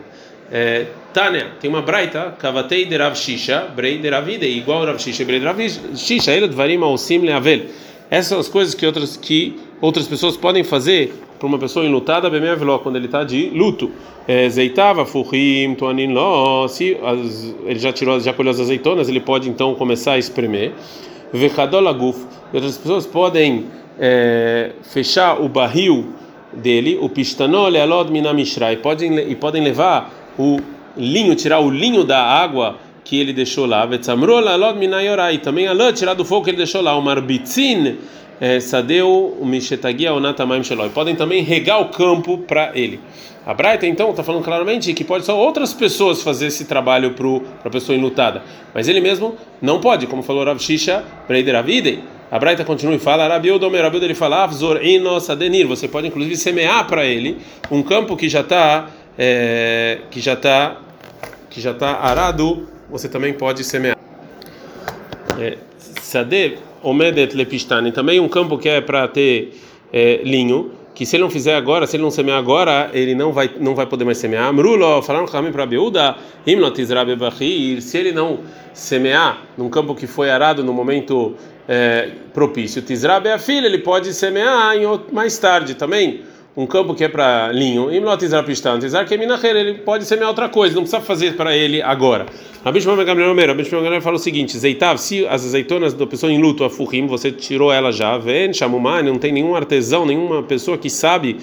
É, 0.56 0.86
Tânia, 1.12 1.48
tem 1.60 1.68
uma 1.68 1.82
braita, 1.82 2.36
Kavatei 2.38 2.86
de 2.86 2.96
Rav 2.96 3.16
Shisha, 3.16 3.62
Brei 3.76 3.98
de 3.98 4.08
Ravide, 4.08 4.46
igual 4.46 4.86
Rav 4.86 5.00
Shisha, 5.00 5.26
Brei 5.26 5.40
de 5.40 5.46
Rav 5.46 5.58
Shisha, 5.96 6.32
ele 6.32 6.48
dvarim 6.48 6.80
ao 6.84 6.96
sim 6.96 7.18
leavel. 7.18 7.62
Essas 8.08 8.28
são 8.28 8.40
as 8.40 8.48
coisas 8.48 8.76
que 8.76 8.86
outras 8.86 9.18
que 9.18 9.60
outras 9.82 10.08
pessoas 10.08 10.38
podem 10.38 10.64
fazer 10.64 11.12
para 11.40 11.48
uma 11.48 11.58
pessoa 11.58 11.84
enlutada, 11.84 12.30
bemevló, 12.30 12.78
quando 12.78 12.98
ele 12.98 13.08
está 13.08 13.24
de 13.24 13.50
luto. 13.50 13.90
É, 14.28 14.48
zeitava, 14.48 15.08
furim, 15.08 15.74
tuanin 15.74 16.14
ló, 16.14 16.68
se 16.68 16.98
ele 17.66 17.80
já 17.80 17.92
tirou, 17.92 18.20
já 18.20 18.32
colheu 18.32 18.52
as 18.52 18.60
azeitonas, 18.60 19.10
ele 19.10 19.20
pode 19.20 19.50
então 19.50 19.74
começar 19.74 20.14
a 20.14 20.18
espremer. 20.20 20.72
Vechadolaguf, 21.34 22.24
outras 22.54 22.78
pessoas 22.78 23.08
podem 23.08 23.66
é, 24.00 24.72
fechar 24.84 25.42
o 25.42 25.50
barril 25.50 26.14
dele, 26.54 27.00
o 27.02 27.10
pistanol, 27.10 27.76
alod 27.76 28.12
minamishra, 28.12 28.72
e 28.72 28.78
podem 28.78 29.32
e 29.32 29.36
podem 29.36 29.64
levar 29.64 30.23
o 30.38 30.60
linho, 30.98 31.36
tirar 31.36 31.60
o 31.60 31.70
linho 31.70 32.04
da 32.04 32.22
água 32.22 32.78
que 33.04 33.20
ele 33.20 33.34
deixou 33.34 33.66
lá, 33.66 33.88
minayorai, 34.76 35.38
também 35.40 35.68
a 35.68 35.74
lã 35.74 35.92
tirar 35.92 36.14
do 36.14 36.24
fogo 36.24 36.46
que 36.46 36.52
ele 36.52 36.58
deixou 36.58 36.82
lá, 36.82 36.96
o 36.96 37.02
marbitzin 37.02 37.98
é, 38.40 38.60
sadeu 38.60 39.38
o 39.40 39.46
mishetagia 39.46 40.14
onatamaim 40.14 40.64
sheloi. 40.64 40.90
Podem 40.90 41.16
também 41.16 41.44
regar 41.44 41.82
o 41.82 41.90
campo 41.90 42.38
para 42.40 42.72
ele. 42.76 43.00
A 43.46 43.54
Braita 43.54 43.86
então 43.86 44.10
está 44.12 44.24
falando 44.24 44.44
claramente 44.44 44.94
que 44.94 45.04
pode 45.04 45.26
só 45.26 45.38
outras 45.38 45.74
pessoas 45.74 46.22
fazer 46.22 46.48
esse 46.48 46.64
trabalho 46.64 47.12
para 47.12 47.30
a 47.66 47.70
pessoa 47.70 47.98
enlutada, 47.98 48.42
mas 48.74 48.88
ele 48.88 49.02
mesmo 49.02 49.36
não 49.62 49.82
pode, 49.82 50.08
como 50.08 50.24
falou 50.24 50.46
Rav 50.46 50.60
Shisha, 50.60 51.04
Breider 51.28 51.56
Avidei. 51.56 52.00
A 52.32 52.40
Braita 52.40 52.64
continua 52.64 52.96
e 52.96 53.00
fala, 53.00 53.28
Rabiu 53.28 53.60
Domer, 53.60 53.84
Rabiu 53.84 54.02
ele 54.02 54.16
fala, 54.16 54.44
Avzor 54.44 54.80
Sadenir, 55.22 55.68
você 55.68 55.88
pode 55.88 56.08
inclusive 56.08 56.36
semear 56.36 56.88
para 56.88 57.06
ele 57.06 57.38
um 57.70 57.84
campo 57.84 58.16
que 58.16 58.28
já 58.28 58.40
está 58.40 58.88
é, 59.18 60.00
que 60.10 60.20
já 60.20 60.34
está 60.34 60.78
que 61.50 61.62
já 61.62 61.72
está 61.72 62.00
arado, 62.00 62.68
você 62.90 63.08
também 63.08 63.32
pode 63.32 63.64
semear. 63.64 63.96
É, 65.40 65.58
Sade 65.78 66.58
omedet 66.82 67.36
lepistane, 67.36 67.92
também 67.92 68.20
um 68.20 68.28
campo 68.28 68.58
que 68.58 68.68
é 68.68 68.82
para 68.82 69.08
ter 69.08 69.54
é, 69.92 70.22
linho, 70.24 70.72
que 70.96 71.06
se 71.06 71.16
ele 71.16 71.24
não 71.24 71.30
fizer 71.30 71.56
agora, 71.56 71.86
se 71.86 71.96
ele 71.96 72.04
não 72.04 72.12
semear 72.12 72.40
agora, 72.40 72.90
ele 72.92 73.14
não 73.14 73.32
vai 73.32 73.50
não 73.60 73.76
vai 73.76 73.86
poder 73.86 74.04
mais 74.04 74.18
semear. 74.18 74.48
Amrulo, 74.48 75.02
falaram 75.04 75.28
caminho 75.28 75.54
para 75.54 75.66
Beuda, 75.66 76.16
se 76.46 77.98
ele 77.98 78.12
não 78.12 78.40
semear 78.74 79.44
num 79.56 79.70
campo 79.70 79.94
que 79.94 80.08
foi 80.08 80.32
arado 80.32 80.64
no 80.64 80.74
momento 80.74 81.36
é, 81.68 82.10
propício, 82.34 82.82
Tizrabe 82.82 83.30
a 83.30 83.38
filha, 83.38 83.68
ele 83.68 83.80
pode 83.80 84.12
semear 84.14 84.76
em 84.76 84.86
mais 85.12 85.38
tarde 85.38 85.76
também 85.76 86.33
um 86.56 86.68
campo 86.68 86.94
que 86.94 87.04
é 87.04 87.08
para 87.08 87.52
linho, 87.52 87.90
ele 87.92 89.74
pode 89.80 90.06
semear 90.06 90.30
outra 90.30 90.48
coisa, 90.48 90.76
não 90.76 90.84
precisa 90.84 91.02
fazer 91.02 91.36
para 91.36 91.58
ele 91.58 91.82
agora. 91.82 92.28
A 92.64 92.72
Bishma 92.72 93.04
Gamliel 93.04 94.02
fala 94.02 94.16
o 94.16 94.20
seguinte: 94.20 94.58
Zeitav, 94.58 95.00
se 95.00 95.26
as 95.26 95.44
azeitonas 95.46 95.94
da 95.94 96.06
pessoa 96.06 96.32
em 96.32 96.40
luto, 96.40 96.64
a 96.64 96.70
Fuhim, 96.70 97.08
você 97.08 97.32
tirou 97.32 97.72
ela 97.72 97.92
já, 97.92 98.18
vem, 98.18 98.54
chamumani, 98.54 99.10
não 99.10 99.18
tem 99.18 99.32
nenhum 99.32 99.56
artesão, 99.56 100.06
nenhuma 100.06 100.44
pessoa 100.44 100.78
que 100.78 100.90
sabe 100.90 101.38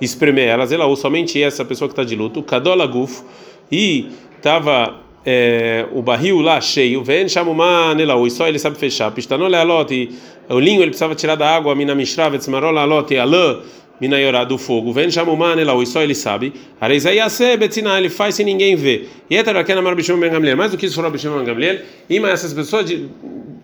espremer 0.00 0.48
elas, 0.48 0.72
ela 0.72 0.86
ou 0.86 0.96
somente 0.96 1.40
essa 1.42 1.64
pessoa 1.64 1.88
que 1.88 1.92
está 1.92 2.02
de 2.02 2.16
luto, 2.16 2.42
Kadola 2.42 2.86
Guf, 2.86 3.22
e 3.70 4.08
estava 4.36 4.96
é, 5.24 5.86
o 5.92 6.02
barril 6.02 6.40
lá 6.40 6.60
cheio, 6.60 7.04
vem 7.04 7.28
chamumani, 7.28 8.02
e 8.02 8.30
só 8.30 8.48
ele 8.48 8.58
sabe 8.58 8.76
fechar, 8.78 9.10
pistanole 9.12 9.54
alot, 9.54 10.10
o 10.48 10.58
linho 10.58 10.80
ele 10.80 10.90
precisava 10.90 11.14
tirar 11.14 11.36
da 11.36 11.54
água, 11.54 11.74
mina 11.74 11.94
mishra, 11.94 12.28
vetzmarola 12.30 12.80
alot, 12.80 13.16
alã 13.16 13.60
Minayorá 14.00 14.44
do 14.44 14.58
fogo. 14.58 14.92
Vem 14.92 15.08
Jamuman 15.08 15.58
Elaui, 15.58 15.86
só 15.86 16.02
ele 16.02 16.14
sabe. 16.14 16.52
Areizaiase 16.80 17.56
Betzina, 17.56 17.96
ele 17.98 18.08
faz 18.08 18.34
sem 18.34 18.44
ninguém 18.44 18.74
ver. 18.76 19.08
E 19.30 19.36
Etaraken 19.36 19.76
Amar 19.76 19.94
Bishon 19.94 20.18
Ben 20.18 20.30
Gamliel. 20.30 20.56
Mais 20.56 20.70
do 20.70 20.76
que 20.76 20.86
isso 20.86 21.00
Ben 21.00 21.44
Gamliel. 21.44 21.80
E 22.08 22.18
mas 22.18 22.32
essas 22.32 22.52
pessoas 22.52 22.86
de, 22.86 23.08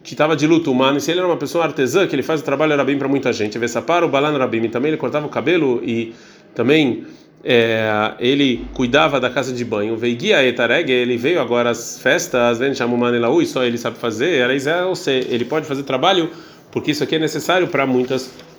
que 0.03 0.15
estava 0.15 0.37
de 0.37 0.47
luto 0.47 0.71
humano, 0.71 1.01
se 1.01 1.11
ele 1.11 1.21
era 1.21 1.29
uma 1.29 1.37
pessoa 1.37 1.65
artesã, 1.65 2.07
que 2.07 2.15
ele 2.15 2.23
faz 2.23 2.41
o 2.41 2.45
trabalho 2.45 2.73
era 2.73 2.85
bem 2.85 2.97
para 2.97 3.09
muita 3.09 3.33
gente. 3.33 3.59
Vesapar 3.59 4.05
o 4.05 4.09
Balan 4.09 4.37
Rabim, 4.39 4.69
também 4.69 4.91
ele 4.91 4.97
cortava 4.97 5.27
o 5.27 5.31
cabelo 5.31 5.83
e 5.85 6.15
também 6.55 7.05
é, 7.45 8.13
ele 8.21 8.65
cuidava 8.73 9.19
da 9.19 9.31
casa 9.31 9.53
de 9.53 9.65
banho. 9.65 9.97
Veigia 9.97 10.47
Etareg, 10.47 10.91
ele 10.91 11.17
veio 11.17 11.41
agora 11.41 11.71
às 11.71 11.99
festas, 11.99 12.59
vem 12.59 12.73
Jamuman 12.73 13.15
Elaui, 13.15 13.47
só 13.47 13.65
ele 13.65 13.79
sabe 13.79 13.99
fazer. 13.99 14.43
Areizaiase, 14.43 15.11
ele 15.29 15.45
pode 15.45 15.67
fazer 15.67 15.83
trabalho 15.83 16.31
porque 16.71 16.93
isso 16.93 17.03
aqui 17.03 17.17
é 17.17 17.19
necessário 17.19 17.67
para 17.67 17.85
muitas 17.87 18.23
pessoas. 18.23 18.50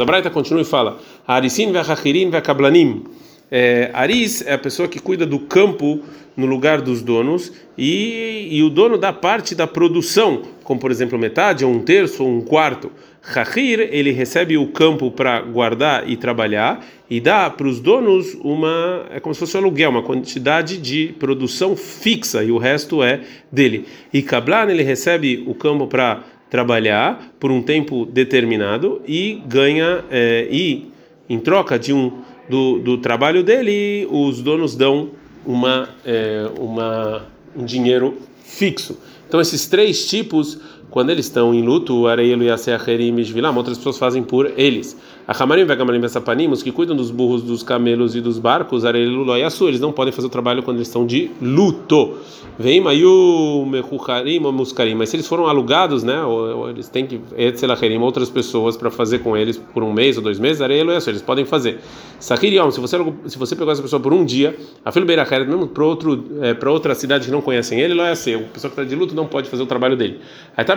A 0.00 0.04
Braita 0.04 0.30
continua 0.30 0.62
e 0.62 0.64
fala: 0.64 0.98
Arisin 1.26 1.72
ve'achachirin 1.72 2.30
ve'akablanim. 2.30 3.04
É, 3.50 3.90
Aris 3.92 4.46
é 4.46 4.52
a 4.52 4.58
pessoa 4.58 4.86
que 4.86 5.00
cuida 5.00 5.26
do 5.26 5.40
campo 5.40 6.00
no 6.36 6.46
lugar 6.46 6.80
dos 6.80 7.02
donos 7.02 7.52
e, 7.76 8.48
e, 8.48 8.62
o 8.62 8.70
dono 8.70 8.96
dá 8.96 9.12
parte 9.12 9.56
da 9.56 9.66
produção, 9.66 10.42
como 10.62 10.78
por 10.78 10.90
exemplo 10.90 11.18
metade, 11.18 11.64
ou 11.64 11.72
um 11.72 11.80
terço, 11.80 12.22
ou 12.22 12.30
um 12.30 12.40
quarto. 12.40 12.92
Chachir, 13.34 13.80
ele 13.90 14.12
recebe 14.12 14.56
o 14.56 14.68
campo 14.68 15.10
para 15.10 15.40
guardar 15.42 16.08
e 16.08 16.16
trabalhar 16.16 16.86
e 17.10 17.20
dá 17.20 17.50
para 17.50 17.66
os 17.66 17.80
donos 17.80 18.34
uma, 18.40 19.06
é 19.10 19.18
como 19.18 19.34
se 19.34 19.40
fosse 19.40 19.56
um 19.56 19.60
aluguel, 19.60 19.90
uma 19.90 20.02
quantidade 20.02 20.78
de 20.78 21.14
produção 21.18 21.76
fixa 21.76 22.44
e 22.44 22.52
o 22.52 22.56
resto 22.56 23.02
é 23.02 23.20
dele. 23.50 23.84
E 24.12 24.22
Kablan, 24.22 24.70
ele 24.70 24.84
recebe 24.84 25.42
o 25.46 25.54
campo 25.54 25.86
para 25.86 26.22
trabalhar 26.50 27.32
por 27.38 27.50
um 27.50 27.62
tempo 27.62 28.04
determinado 28.04 29.00
e 29.06 29.40
ganha 29.46 30.04
é, 30.10 30.48
e 30.50 30.90
em 31.28 31.38
troca 31.38 31.78
de 31.78 31.92
um 31.92 32.18
do, 32.48 32.80
do 32.80 32.98
trabalho 32.98 33.44
dele 33.44 34.06
os 34.10 34.42
donos 34.42 34.74
dão 34.74 35.10
uma, 35.46 35.88
é, 36.04 36.50
uma 36.58 37.26
um 37.56 37.64
dinheiro 37.64 38.18
fixo. 38.42 38.98
Então 39.28 39.40
esses 39.40 39.68
três 39.68 40.06
tipos 40.06 40.58
quando 40.90 41.10
eles 41.10 41.26
estão 41.26 41.54
em 41.54 41.62
luto, 41.62 42.08
Areielo 42.08 42.42
e 42.42 42.50
Aseacherim 42.50 43.12
Mishvilam, 43.12 43.56
outras 43.56 43.78
pessoas 43.78 43.96
fazem 43.96 44.22
por 44.22 44.52
eles. 44.56 44.96
A 45.30 45.44
Hamarim 45.44 45.64
Vegamarim 45.64 46.00
Vesapanim, 46.00 46.48
os 46.48 46.60
que 46.60 46.72
cuidam 46.72 46.96
dos 46.96 47.12
burros, 47.12 47.40
dos 47.40 47.62
camelos 47.62 48.16
e 48.16 48.20
dos 48.20 48.36
barcos, 48.36 48.84
Areielo 48.84 49.22
Loyasu, 49.22 49.68
eles 49.68 49.78
não 49.78 49.92
podem 49.92 50.12
fazer 50.12 50.26
o 50.26 50.28
trabalho 50.28 50.60
quando 50.60 50.78
eles 50.78 50.88
estão 50.88 51.06
de 51.06 51.30
luto. 51.40 52.16
Vem 52.58 52.80
Mayu 52.80 53.64
Mechucharim 53.64 54.44
ou 54.44 54.52
Muskarim, 54.52 54.96
mas 54.96 55.08
se 55.08 55.14
eles 55.14 55.28
foram 55.28 55.46
alugados, 55.46 56.02
né, 56.02 56.20
ou, 56.24 56.58
ou 56.58 56.70
eles 56.70 56.88
têm 56.88 57.06
que, 57.06 57.20
Etzelacherim, 57.36 57.98
outras 57.98 58.28
pessoas 58.28 58.76
para 58.76 58.90
fazer 58.90 59.20
com 59.20 59.36
eles 59.36 59.56
por 59.56 59.84
um 59.84 59.92
mês 59.92 60.16
ou 60.16 60.22
dois 60.22 60.40
meses, 60.40 60.60
Areielo 60.60 60.88
Loyasu, 60.88 61.10
eles 61.10 61.22
podem 61.22 61.44
fazer. 61.44 61.78
Sakirion, 62.18 62.72
se 62.72 62.80
você, 62.80 62.98
se 63.26 63.38
você 63.38 63.54
pegou 63.54 63.72
essa 63.72 63.80
pessoa 63.80 64.00
por 64.00 64.12
um 64.12 64.24
dia, 64.24 64.58
a 64.84 64.90
filho 64.90 65.06
Beiracheret, 65.06 65.48
mesmo 65.48 65.68
para 65.68 65.84
outro, 65.84 66.24
é, 66.42 66.54
para 66.54 66.72
outra 66.72 66.92
cidade 66.96 67.26
que 67.26 67.30
não 67.30 67.40
conhecem 67.40 67.80
ele, 67.80 67.94
Loyasu, 67.94 68.30
o 68.30 68.42
pessoa 68.48 68.68
que 68.68 68.80
está 68.80 68.82
de 68.82 68.96
luto 68.96 69.14
não 69.14 69.26
pode 69.26 69.48
fazer 69.48 69.62
o 69.62 69.66
trabalho 69.66 69.96
dele. 69.96 70.18
Aí 70.56 70.64
tá 70.64 70.76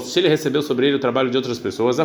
se 0.00 0.18
ele 0.18 0.28
recebeu 0.28 0.62
sobre 0.62 0.88
ele 0.88 0.96
o 0.96 0.98
trabalho 0.98 1.30
de 1.30 1.36
outras 1.36 1.60
pessoas, 1.60 2.00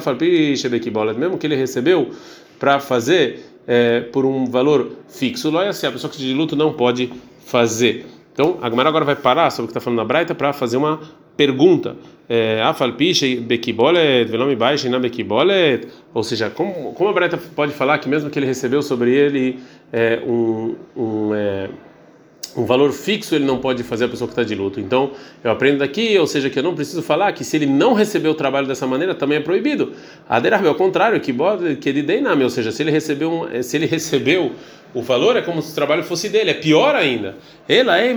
mesmo 1.30 1.30
que 1.37 1.47
ele 1.47 1.55
recebeu 1.55 2.11
para 2.59 2.79
fazer 2.79 3.45
é, 3.67 4.01
por 4.01 4.25
um 4.25 4.45
valor 4.45 4.91
fixo, 5.07 5.51
se 5.73 5.85
a 5.85 5.91
pessoa 5.91 6.11
que 6.11 6.17
de 6.17 6.33
luto 6.33 6.55
não 6.55 6.73
pode 6.73 7.11
fazer. 7.45 8.05
Então, 8.33 8.57
a 8.61 8.69
Gemara 8.69 8.89
agora 8.89 9.05
vai 9.05 9.15
parar 9.15 9.49
sobre 9.49 9.65
o 9.65 9.67
que 9.67 9.71
está 9.71 9.81
falando 9.81 9.97
na 9.97 10.05
Braita 10.05 10.33
para 10.33 10.53
fazer 10.53 10.77
uma 10.77 10.99
pergunta. 11.35 11.95
É, 12.29 12.61
ou 16.13 16.23
seja, 16.23 16.49
como, 16.49 16.93
como 16.93 17.09
a 17.09 17.13
Braita 17.13 17.37
pode 17.37 17.73
falar 17.73 17.97
que 17.97 18.07
mesmo 18.07 18.29
que 18.29 18.39
ele 18.39 18.45
recebeu 18.45 18.81
sobre 18.81 19.13
ele 19.13 19.59
é, 19.91 20.21
um, 20.25 20.75
um 20.95 21.35
é, 21.35 21.69
um 22.55 22.65
valor 22.65 22.91
fixo 22.91 23.33
ele 23.33 23.45
não 23.45 23.57
pode 23.59 23.81
fazer 23.83 24.05
a 24.05 24.09
pessoa 24.09 24.27
que 24.27 24.33
está 24.33 24.43
de 24.43 24.53
luto. 24.55 24.79
Então, 24.79 25.11
eu 25.43 25.51
aprendo 25.51 25.79
daqui, 25.79 26.17
ou 26.17 26.27
seja, 26.27 26.49
que 26.49 26.59
eu 26.59 26.63
não 26.63 26.75
preciso 26.75 27.01
falar 27.01 27.31
que 27.31 27.43
se 27.43 27.55
ele 27.55 27.65
não 27.65 27.93
recebeu 27.93 28.31
o 28.31 28.35
trabalho 28.35 28.67
dessa 28.67 28.85
maneira, 28.85 29.15
também 29.15 29.37
é 29.37 29.41
proibido. 29.41 29.93
Aderarbe, 30.27 30.67
ao 30.67 30.75
contrário, 30.75 31.19
que 31.19 31.33
que 31.79 31.89
ele 31.89 32.01
dei 32.01 32.21
ou 32.43 32.49
seja, 32.49 32.71
se 32.71 32.83
ele 32.83 32.91
recebeu 32.91 33.31
um, 33.31 33.63
se 33.63 33.77
ele 33.77 33.85
recebeu 33.85 34.51
o 34.93 35.01
valor 35.01 35.37
é 35.37 35.41
como 35.41 35.61
se 35.61 35.71
o 35.71 35.75
trabalho 35.75 36.03
fosse 36.03 36.27
dele, 36.27 36.51
é 36.51 36.53
pior 36.53 36.95
ainda. 36.95 37.35
Ela 37.67 37.97
é 37.97 38.11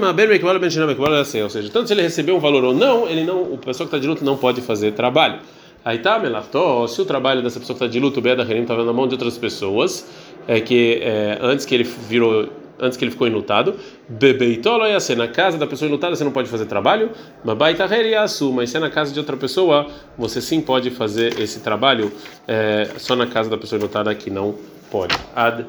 ou 1.45 1.51
seja, 1.51 1.71
tanto 1.71 1.87
se 1.87 1.95
ele 1.95 2.03
recebeu 2.03 2.37
um 2.37 2.41
valor 2.41 2.65
ou 2.65 2.75
não, 2.75 3.09
ele 3.09 3.23
não, 3.23 3.43
o 3.43 3.59
pessoa 3.59 3.89
que 3.89 3.95
está 3.95 3.99
de 3.99 4.09
luto 4.09 4.25
não 4.25 4.37
pode 4.37 4.61
fazer 4.61 4.93
trabalho. 4.93 5.39
Aí 5.85 5.99
tá, 5.99 6.19
Melartó, 6.19 6.87
se 6.87 7.01
o 7.01 7.05
trabalho 7.05 7.43
dessa 7.43 7.61
pessoa 7.61 7.79
que 7.79 7.85
está 7.85 7.93
de 7.93 8.01
luto, 8.01 8.19
o 8.19 8.23
Beda 8.23 8.43
Harim, 8.43 8.63
estava 8.63 8.85
na 8.85 8.93
mão 8.93 9.07
de 9.07 9.15
outras 9.15 9.39
pessoas, 9.39 10.09
é 10.49 10.61
que 10.61 10.99
é, 11.03 11.39
antes 11.41 11.65
que 11.65 11.75
ele 11.75 11.85
virou 11.85 12.49
antes 12.79 12.97
que 12.97 13.05
ele 13.05 13.11
ficou 13.11 13.27
enlutado. 13.27 13.75
Bebeitolo 14.09 14.87
ia 14.87 15.01
ser 15.01 15.17
na 15.17 15.29
casa 15.29 15.57
da 15.59 15.67
pessoa 15.67 15.89
enlutada, 15.89 16.15
você 16.17 16.25
não 16.25 16.33
pode 16.33 16.49
fazer 16.49 16.67
trabalho. 16.67 17.11
Mabaitaheiriasu, 17.45 18.53
mas 18.53 18.71
se 18.71 18.77
é 18.77 18.81
na 18.81 18.91
casa 18.91 19.13
de 19.13 19.19
outra 19.19 19.37
pessoa, 19.37 19.89
você 20.17 20.41
sim 20.41 20.61
pode 20.61 20.91
fazer 20.91 21.41
esse 21.41 21.61
trabalho. 21.61 22.13
É, 22.47 22.91
só 22.99 23.15
na 23.17 23.27
casa 23.27 23.49
da 23.49 23.57
pessoa 23.57 23.79
enlutada 23.79 24.15
que 24.15 24.31
não 24.31 24.55
pode. 24.91 25.17
Ad 25.35 25.65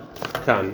kan. 0.46 0.74